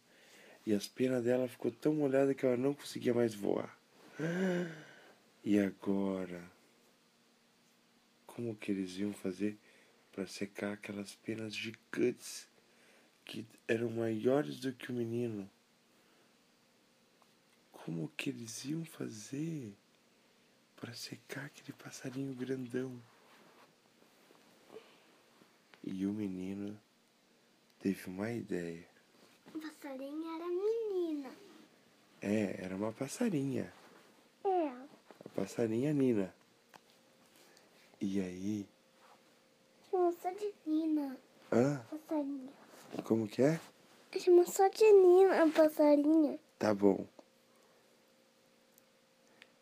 e 0.66 0.74
as 0.74 0.88
penas 0.88 1.24
dela 1.24 1.48
ficou 1.48 1.72
tão 1.72 1.94
molhada 1.94 2.34
que 2.34 2.46
ela 2.46 2.58
não 2.58 2.74
conseguia 2.74 3.14
mais 3.14 3.36
voar. 3.36 3.78
E 5.44 5.60
agora? 5.60 6.44
Como 8.26 8.56
que 8.56 8.72
eles 8.72 8.98
iam 8.98 9.14
fazer 9.14 9.58
para 10.12 10.26
secar 10.26 10.74
aquelas 10.74 11.14
penas 11.16 11.56
gigantes 11.56 12.48
que 13.24 13.46
eram 13.68 13.92
maiores 13.92 14.60
do 14.60 14.74
que 14.74 14.92
o 14.92 14.96
menino? 14.96 15.50
Como 17.72 18.12
que 18.18 18.32
eles 18.32 18.66
iam 18.66 18.84
fazer 18.84 19.72
para 20.76 20.94
secar 20.94 21.46
aquele 21.46 21.74
passarinho 21.74 22.34
grandão? 22.34 23.00
E 25.84 26.08
o 26.08 26.12
menino 26.12 26.76
teve 27.80 28.08
uma 28.08 28.32
ideia. 28.32 28.95
O 29.56 29.58
passarinho 29.58 30.36
era 30.36 30.48
menina. 30.50 31.32
É, 32.22 32.62
era 32.62 32.76
uma 32.76 32.92
passarinha. 32.92 33.72
É. 34.44 34.68
A 34.68 35.30
passarinha 35.34 35.94
Nina. 35.94 36.36
E 38.02 38.20
aí? 38.20 38.68
Chama 39.90 40.12
só 40.12 40.30
de 40.32 40.54
Nina, 40.66 41.18
Hã? 41.50 41.82
passarinho. 41.90 42.50
Como 43.06 43.28
que 43.30 43.44
é? 43.44 43.58
Chama 44.20 44.46
só 44.46 44.68
de 44.68 44.92
Nina, 44.92 45.44
a 45.44 45.50
passarinha. 45.50 46.38
Tá 46.60 46.74
bom. 46.74 47.08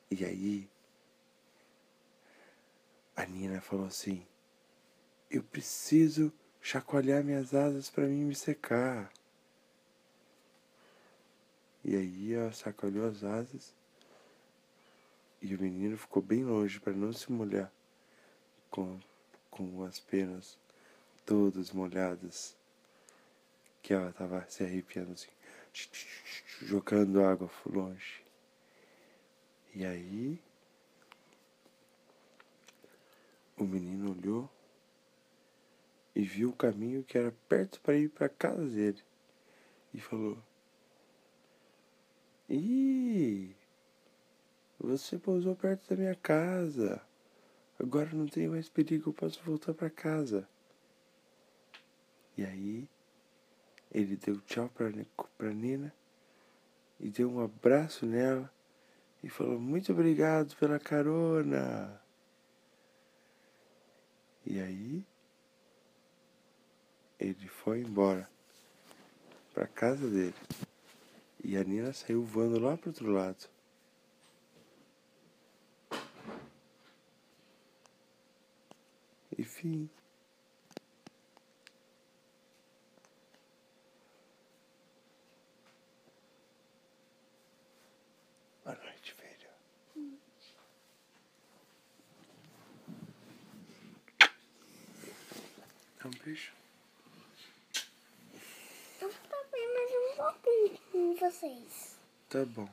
E 0.09 0.25
aí? 0.25 0.67
A 3.15 3.27
Nina 3.27 3.62
falou 3.62 3.85
assim: 3.85 4.25
Eu 5.29 5.43
preciso 5.43 6.33
chacoalhar 6.62 7.23
minhas 7.23 7.53
asas 7.53 7.91
para 7.91 8.07
mim 8.07 8.23
me 8.25 8.33
secar. 8.33 9.12
E 11.84 11.96
aí 11.96 12.34
ela 12.34 12.52
chacoalhou 12.52 13.08
as 13.08 13.24
asas 13.24 13.74
e 15.41 15.54
o 15.54 15.62
menino 15.62 15.98
ficou 15.98 16.22
bem 16.22 16.46
longe 16.46 16.80
para 16.80 16.93
não 16.93 17.12
se 17.12 17.30
molhar 17.30 17.72
com, 18.69 18.98
com 19.52 19.84
as 19.84 20.00
penas 20.00 20.58
todas 21.26 21.72
molhadas 21.72 22.56
que 23.82 23.93
ela 23.93 24.13
tava 24.13 24.46
se 24.48 24.63
arrepiando 24.63 25.12
assim, 25.12 25.30
jogando 26.62 27.22
água 27.22 27.52
longe. 27.65 28.24
E 29.76 29.86
aí 29.86 30.41
o 33.58 33.65
menino 33.65 34.12
olhou 34.12 34.50
e 36.15 36.22
viu 36.24 36.52
o 36.52 36.56
caminho 36.56 37.04
que 37.04 37.17
era 37.17 37.34
perto 37.50 37.82
para 37.82 37.96
ir 37.96 38.10
para 38.10 38.30
casa 38.30 38.65
dele 38.65 39.04
e 39.93 40.00
falou: 40.00 40.38
Ih, 42.56 43.56
você 44.80 45.18
pousou 45.18 45.56
perto 45.56 45.89
da 45.89 45.96
minha 45.96 46.13
casa. 46.13 47.02
Agora 47.80 48.12
não 48.13 48.28
tem 48.28 48.48
mais 48.48 48.70
perigo, 48.70 49.10
eu 49.10 49.13
posso 49.13 49.42
voltar 49.44 49.74
para 49.74 49.89
casa. 49.89 50.48
E 52.38 52.46
aí 52.46 52.88
ele 53.92 54.16
deu 54.16 54.39
tchau 54.42 54.70
pra 54.70 55.52
Nina 55.52 55.92
e 57.00 57.10
deu 57.10 57.32
um 57.32 57.44
abraço 57.44 58.06
nela 58.06 58.54
e 59.24 59.30
falou 59.30 59.60
muito 59.60 59.92
obrigado 59.92 60.56
pela 60.58 60.78
carona. 60.80 62.00
E 64.46 64.60
aí 64.60 65.04
ele 67.20 67.48
foi 67.48 67.82
embora 67.82 68.30
pra 69.56 69.66
casa 69.66 70.08
dele. 70.08 70.36
E 71.43 71.58
a 71.58 71.63
Nina 71.63 71.91
saiu 71.91 72.23
voando 72.23 72.58
lá 72.58 72.77
pro 72.77 72.89
outro 72.89 73.12
lado. 73.12 73.49
E 79.38 79.43
fim. 79.43 79.89
Boa 88.63 88.77
noite, 88.77 89.13
filho. 89.13 89.49
Dá 96.01 96.08
um 96.08 96.12
beijo. 96.23 96.53
Eu 99.01 99.12
também 99.29 99.73
mais 99.73 99.91
um 99.91 100.15
pouquinho 100.15 100.77
com 100.91 101.12
vocês. 101.23 101.95
Tá 102.27 102.43
bom. 102.43 102.67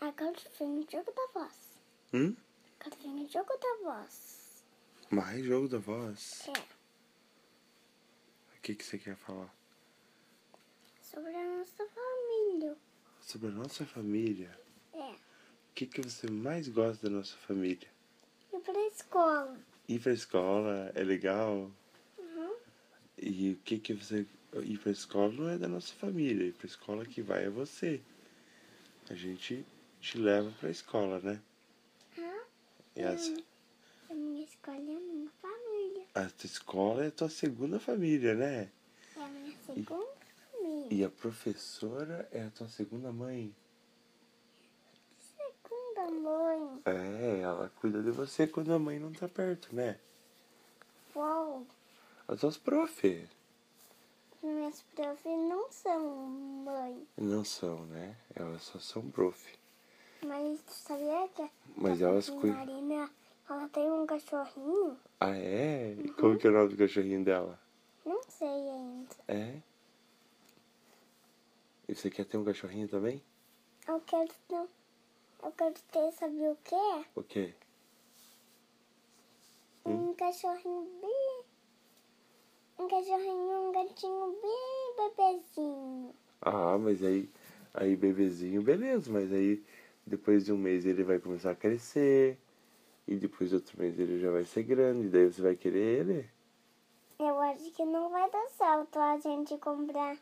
Agora 0.00 0.34
vem 0.58 0.80
o 0.80 0.86
jogo 0.90 1.12
da 1.12 1.26
voz. 1.32 1.54
Hum? 2.12 2.34
Agora 2.80 2.96
vem 3.00 3.24
o 3.24 3.28
jogo 3.28 3.52
da 3.56 3.76
voz. 3.84 4.64
Mais 5.08 5.44
jogo 5.44 5.68
da 5.68 5.78
voz. 5.78 6.48
É. 6.48 6.58
O 8.56 8.60
que, 8.60 8.74
que 8.74 8.84
você 8.84 8.98
quer 8.98 9.14
falar? 9.16 9.54
Sobre 11.00 11.32
a 11.32 11.58
nossa 11.58 11.86
família. 11.86 12.76
Sobre 13.20 13.48
a 13.48 13.52
nossa 13.52 13.86
família. 13.86 14.58
É. 14.92 15.12
O 15.12 15.74
que, 15.76 15.86
que 15.86 16.00
você 16.00 16.28
mais 16.28 16.68
gosta 16.68 17.08
da 17.08 17.16
nossa 17.16 17.36
família? 17.36 17.88
E 18.52 18.58
pra 18.58 18.86
escola. 18.88 19.56
Ir 19.88 20.00
pra 20.00 20.12
escola 20.12 20.90
é 20.92 21.04
legal? 21.04 21.70
Uhum. 22.18 22.56
E 23.16 23.52
o 23.52 23.56
que 23.58 23.78
que 23.78 23.94
você. 23.94 24.26
Ir 24.54 24.78
pra 24.78 24.90
escola 24.90 25.32
não 25.32 25.48
é 25.48 25.56
da 25.58 25.68
nossa 25.68 25.92
família. 25.94 26.46
Ir 26.46 26.52
pra 26.54 26.66
escola 26.66 27.04
que 27.04 27.22
vai 27.22 27.44
é 27.44 27.50
você. 27.50 28.00
A 29.08 29.14
gente 29.14 29.64
te 30.00 30.18
leva 30.18 30.50
pra 30.58 30.70
escola, 30.70 31.20
né? 31.20 31.40
Hã? 32.18 32.32
E 32.96 33.00
essa, 33.02 33.36
A 34.10 34.14
minha 34.14 34.44
escola 34.44 34.76
é 34.76 34.80
a 34.96 35.00
minha 35.00 35.30
família. 35.40 36.06
a 36.14 36.24
tua 36.30 36.46
escola 36.46 37.04
é 37.04 37.08
a 37.08 37.12
tua 37.12 37.28
segunda 37.28 37.78
família, 37.78 38.34
né? 38.34 38.70
É 39.16 39.20
a 39.22 39.28
minha 39.28 39.56
segunda 39.64 40.08
família. 40.52 40.86
E 40.90 41.04
a 41.04 41.08
professora 41.10 42.28
é 42.32 42.42
a 42.44 42.50
tua 42.50 42.68
segunda 42.68 43.12
mãe. 43.12 43.54
Segunda 45.36 46.10
mãe. 46.10 46.82
É, 46.86 47.40
ela 47.42 47.70
cuida 47.80 48.02
de 48.02 48.10
você 48.10 48.46
quando 48.46 48.72
a 48.72 48.78
mãe 48.78 48.98
não 48.98 49.12
tá 49.12 49.28
perto, 49.28 49.74
né? 49.74 49.98
Uau. 51.14 51.66
As 52.26 52.40
tuas 52.40 52.56
prof. 52.56 53.28
Minhas 54.70 54.82
profs 54.94 55.24
não 55.24 55.72
são 55.72 56.08
mãe. 56.64 57.08
Não 57.18 57.44
são, 57.44 57.84
né? 57.86 58.16
Elas 58.36 58.62
só 58.62 58.78
são 58.78 59.10
prof. 59.10 59.58
Mas 60.24 60.62
tu 60.62 60.70
sabia 60.70 61.28
que 61.34 61.42
a 61.42 61.50
Mas 61.76 62.00
elas 62.00 62.26
prof 62.26 62.40
cuidam. 62.40 62.58
Marina, 62.60 63.10
ela 63.48 63.68
tem 63.70 63.90
um 63.90 64.06
cachorrinho? 64.06 64.96
Ah, 65.18 65.36
é? 65.36 65.96
E 65.98 66.08
Como 66.10 66.38
que 66.38 66.46
é 66.46 66.50
o 66.50 66.52
nome 66.52 66.68
do 66.68 66.76
cachorrinho 66.76 67.24
dela? 67.24 67.58
Não 68.06 68.22
sei 68.22 68.46
ainda. 68.46 69.16
É? 69.26 69.60
E 71.88 71.94
você 71.96 72.08
quer 72.08 72.24
ter 72.24 72.36
um 72.36 72.44
cachorrinho 72.44 72.86
também? 72.86 73.20
Eu 73.88 74.00
quero 74.02 74.30
ter, 74.46 74.68
eu 75.42 75.52
quero 75.58 75.74
ter, 75.90 76.12
sabe 76.12 76.46
o 76.46 76.56
quê? 76.62 77.06
O 77.16 77.22
quê? 77.24 77.54
Um 79.84 80.14
cachorrinho 80.14 80.88
bem... 81.00 81.44
Um 82.80 82.88
cachorrinho, 82.88 83.68
um 83.68 83.72
gatinho 83.72 84.36
bem 84.42 84.96
bebezinho. 84.96 86.14
Ah, 86.42 86.78
mas 86.78 87.04
aí 87.04 87.28
Aí 87.72 87.96
bebezinho, 87.96 88.62
beleza, 88.62 89.10
mas 89.12 89.32
aí 89.32 89.62
depois 90.04 90.44
de 90.44 90.52
um 90.52 90.58
mês 90.58 90.84
ele 90.84 91.04
vai 91.04 91.20
começar 91.20 91.52
a 91.52 91.54
crescer. 91.54 92.36
E 93.06 93.16
depois 93.16 93.50
de 93.50 93.56
outro 93.56 93.78
mês 93.78 93.98
ele 93.98 94.20
já 94.20 94.30
vai 94.30 94.44
ser 94.44 94.62
grande, 94.64 95.08
daí 95.08 95.32
você 95.32 95.40
vai 95.40 95.56
querer 95.56 96.00
ele. 96.00 96.30
Eu 97.18 97.38
acho 97.40 97.70
que 97.70 97.84
não 97.84 98.08
vai 98.10 98.28
dar 98.30 98.48
certo 98.48 98.98
a 98.98 99.18
gente 99.18 99.56
comprar 99.58 100.16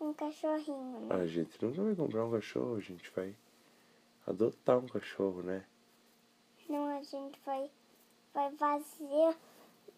um 0.00 0.12
cachorrinho, 0.12 1.00
né? 1.00 1.14
A 1.14 1.26
gente 1.26 1.62
nunca 1.64 1.82
vai 1.82 1.94
comprar 1.94 2.24
um 2.24 2.30
cachorro, 2.30 2.76
a 2.76 2.80
gente 2.80 3.10
vai 3.14 3.34
adotar 4.26 4.78
um 4.78 4.86
cachorro, 4.86 5.42
né? 5.42 5.64
Não, 6.68 6.86
a 6.98 7.02
gente 7.02 7.40
vai, 7.44 7.70
vai 8.32 8.50
fazer 8.52 9.36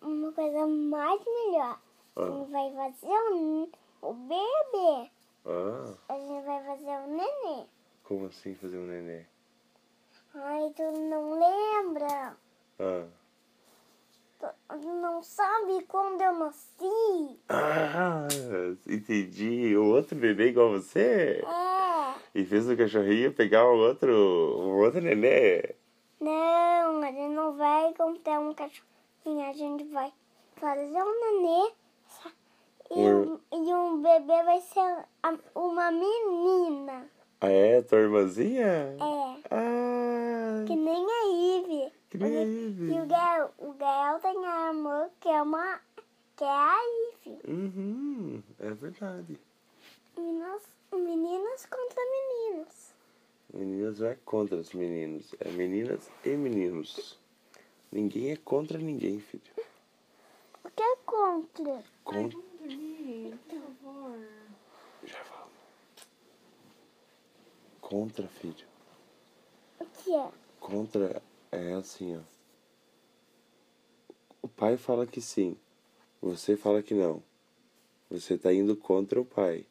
uma 0.01 0.33
coisa 0.33 0.67
mais 0.67 1.21
melhor. 1.25 1.79
A 2.17 2.23
Ah. 2.23 2.27
gente 2.27 2.51
vai 2.51 2.73
fazer 2.73 3.13
um, 3.33 3.69
o 4.03 4.13
bebê. 4.15 5.11
Ah, 5.47 5.95
A 6.09 6.19
gente 6.19 6.45
vai 6.45 6.65
fazer 6.65 6.91
o 6.91 7.07
nenê. 7.09 7.65
como 8.05 8.27
assim 8.27 8.55
fazer 8.55 8.79
um 8.79 8.87
nenê? 8.87 9.25
Ai, 10.35 10.73
tu 10.77 10.83
não 10.93 11.39
lembra? 11.39 12.37
Ah. 12.79 13.05
Tu 14.69 14.89
não 14.89 15.23
sabe 15.23 15.83
quando 15.85 16.21
eu 16.21 16.35
nasci? 16.35 17.39
Ah, 17.49 18.27
entendi. 18.87 19.75
O 19.77 19.87
outro 19.87 20.17
bebê 20.17 20.49
igual 20.49 20.71
você? 20.71 21.43
É. 21.47 22.15
E 22.35 22.45
fez 22.45 22.69
o 22.69 22.77
cachorrinho 22.77 23.33
pegar 23.33 23.65
um 23.71 23.77
outro, 23.79 24.13
um 24.13 24.83
outro 24.83 25.01
nenê. 25.01 25.75
Não, 26.21 27.03
a 27.03 27.07
gente 27.13 27.33
não 27.35 27.57
vai 27.57 27.95
comprar 27.95 28.41
um 28.41 28.53
cachorrinho. 28.55 29.49
A 29.49 29.53
gente 29.53 29.85
vai 29.85 30.13
fazer 30.57 31.03
um 31.03 31.21
nenê. 31.21 31.73
E, 32.97 33.01
um, 33.01 33.41
e 33.53 33.75
um 33.75 34.03
bebê 34.03 34.43
vai 34.45 34.61
ser 34.61 35.05
uma 35.55 35.91
menina. 35.91 37.07
Ah, 37.41 37.49
é? 37.51 37.83
Tua 37.83 37.99
irmãzinha? 37.99 38.65
É. 39.01 39.41
Ah, 39.51 40.65
Que 40.67 40.77
nem 40.77 41.05
a 41.05 41.23
Ivy. 41.59 41.93
que 42.11 42.19
nem 42.19 42.37
a 42.39 42.43
E 42.45 42.67
Ivy. 42.69 43.01
o 43.01 43.07
Gael, 43.07 43.51
o 43.59 43.73
Gael 43.73 44.21
tem 44.21 44.47
a 44.47 44.69
irmã 44.69 45.11
que 45.21 45.29
é 45.29 45.43
uma. 45.43 45.81
que 46.37 46.45
é 46.45 46.49
a 46.49 46.77
Ivy. 47.27 47.39
Uhum, 47.49 48.43
é 48.61 48.71
verdade. 48.71 49.39
Meninas, 50.17 50.63
meninas 50.93 51.67
contra 51.67 52.03
meninos. 52.05 52.95
Meninas 53.53 53.99
não 54.01 54.09
é 54.09 54.17
contra 54.25 54.57
os 54.57 54.73
meninos, 54.73 55.35
é 55.41 55.51
meninas 55.51 56.09
e 56.25 56.31
meninos. 56.31 57.19
Ninguém 57.93 58.31
é 58.33 58.37
contra 58.37 58.79
ninguém, 58.79 59.21
filho. 59.21 59.43
O 60.65 60.71
que 60.71 60.83
é 60.83 60.97
contra? 61.05 61.83
Con- 62.03 62.15
Vamos 62.31 62.35
dormir, 62.65 63.39
por 63.49 63.61
favor. 63.61 64.19
Já 65.05 65.23
vamos. 65.25 65.53
Contra, 67.81 68.27
filho. 68.29 68.67
O 69.79 69.85
que 69.87 70.15
é? 70.15 70.31
Contra 70.59 71.23
é 71.53 71.73
assim, 71.75 72.17
ó. 72.17 72.21
O 74.43 74.49
pai 74.49 74.77
fala 74.77 75.07
que 75.07 75.21
sim. 75.21 75.57
Você 76.21 76.57
fala 76.57 76.83
que 76.83 76.95
não. 76.95 77.23
Você 78.11 78.39
tá 78.39 78.53
indo 78.53 78.77
contra 78.77 79.21
o 79.21 79.25
pai. 79.25 79.67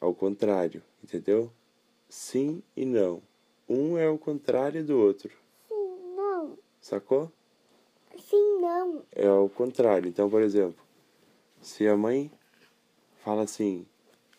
Ao 0.00 0.14
contrário, 0.14 0.82
entendeu? 1.02 1.52
Sim 2.08 2.62
e 2.76 2.84
não. 2.84 3.22
Um 3.68 3.96
é 3.96 4.08
o 4.08 4.18
contrário 4.18 4.84
do 4.84 4.98
outro. 4.98 5.30
Sim, 5.68 6.14
não. 6.16 6.58
Sacou? 6.80 7.30
Sim, 8.18 8.60
não. 8.60 9.04
É 9.12 9.26
ao 9.26 9.48
contrário. 9.48 10.08
Então, 10.08 10.28
por 10.28 10.42
exemplo, 10.42 10.81
se 11.62 11.86
a 11.86 11.96
mãe 11.96 12.30
fala 13.24 13.44
assim: 13.44 13.86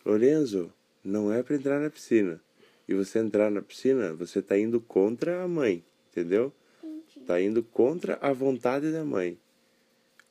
Lorenzo, 0.04 0.72
não 1.02 1.32
é 1.32 1.42
para 1.42 1.56
entrar 1.56 1.80
na 1.80 1.90
piscina. 1.90 2.40
E 2.86 2.94
você 2.94 3.18
entrar 3.18 3.50
na 3.50 3.62
piscina, 3.62 4.12
você 4.12 4.42
tá 4.42 4.58
indo 4.58 4.80
contra 4.80 5.42
a 5.42 5.48
mãe, 5.48 5.82
entendeu? 6.10 6.52
Entendi. 6.82 7.26
Tá 7.26 7.40
indo 7.40 7.62
contra 7.62 8.18
a 8.20 8.32
vontade 8.32 8.92
da 8.92 9.02
mãe. 9.02 9.38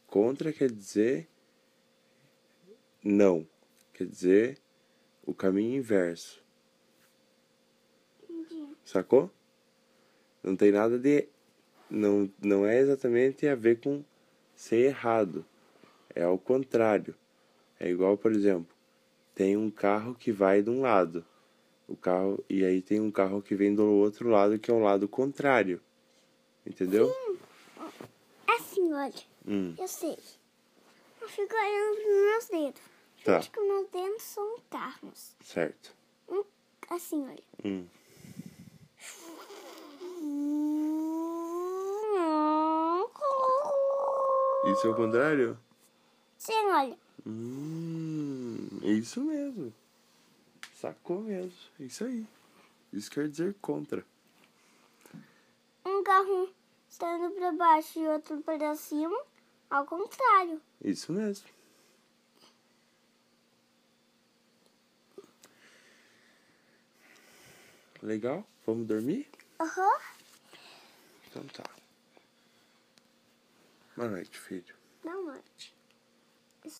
Contra 0.08 0.54
quer 0.54 0.72
dizer 0.72 1.28
não. 3.04 3.46
Quer 3.94 4.08
dizer 4.08 4.58
o 5.26 5.34
caminho 5.34 5.78
inverso. 5.78 6.42
Sacou? 8.86 9.30
Não 10.42 10.56
tem 10.56 10.72
nada 10.72 10.98
de. 10.98 11.28
Não, 11.90 12.32
não 12.42 12.66
é 12.66 12.80
exatamente 12.80 13.48
a 13.48 13.56
ver 13.56 13.80
com 13.80 14.04
ser 14.56 14.78
errado. 14.86 15.46
É 16.16 16.24
ao 16.24 16.38
contrário. 16.38 17.16
É 17.80 17.90
igual, 17.90 18.18
por 18.18 18.32
exemplo, 18.32 18.74
tem 19.36 19.58
um 19.58 19.70
carro 19.72 20.14
que 20.16 20.32
vai 20.32 20.62
de 20.62 20.70
um 20.70 20.82
lado. 20.82 21.26
O 21.88 21.96
carro. 21.98 22.44
E 22.50 22.64
aí 22.64 22.82
tem 22.82 23.00
um 23.00 23.12
carro 23.12 23.42
que 23.42 23.56
vem 23.56 23.74
do 23.76 23.84
outro 23.86 24.30
lado, 24.30 24.58
que 24.60 24.72
é 24.72 24.74
um 24.74 24.84
lado 24.84 25.08
contrário. 25.08 25.82
Entendeu? 26.66 27.14
Assim, 28.48 28.94
olha. 28.94 29.14
Hum, 29.46 29.76
Eu 29.78 29.88
sei. 29.88 30.18
Eu 31.22 31.28
fico 31.28 31.54
olhando 31.56 31.96
pros 31.96 32.06
meus 32.16 32.46
dedos. 32.48 32.82
Eu 33.20 33.24
Tá. 33.26 33.38
acho 33.38 33.52
que 33.52 33.60
meus 33.62 33.88
dedos 33.90 34.22
são 34.22 34.56
carros. 34.70 35.36
certo. 35.44 35.96
Um, 36.30 36.44
assim, 36.90 37.26
olha. 37.26 37.44
Hum. 37.66 37.86
Isso 44.66 44.88
é 44.88 44.90
o 44.90 44.96
contrário? 44.96 45.58
Sim, 46.44 46.66
olha. 46.72 46.98
Hum, 47.26 48.68
isso 48.84 49.22
mesmo. 49.22 49.74
Sacou 50.76 51.22
mesmo. 51.22 51.54
Isso 51.80 52.04
aí. 52.04 52.28
Isso 52.92 53.10
quer 53.10 53.30
dizer 53.30 53.56
contra. 53.62 54.06
Um 55.86 56.04
carro 56.04 56.54
está 56.90 57.16
indo 57.16 57.32
pra 57.32 57.54
baixo 57.54 57.98
e 57.98 58.06
outro 58.10 58.42
para 58.42 58.76
cima. 58.76 59.18
Ao 59.70 59.86
contrário. 59.86 60.62
Isso 60.84 61.14
mesmo. 61.14 61.48
Legal? 68.02 68.46
Vamos 68.66 68.86
dormir? 68.86 69.30
Aham. 69.62 69.98
Então 71.30 71.48
tá. 71.48 71.64
Boa 73.96 74.10
noite, 74.10 74.38
filho. 74.38 74.76
Boa 75.02 75.22
noite. 75.22 75.73